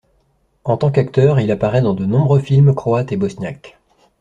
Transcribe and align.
En 0.63 0.77
tant 0.77 0.89
qu'acteur, 0.89 1.39
il 1.39 1.51
apparait 1.51 1.83
dans 1.83 1.93
de 1.93 2.07
nombreux 2.07 2.39
films 2.39 2.73
croates 2.73 3.11
et 3.11 3.17
bosniaques. 3.17 3.77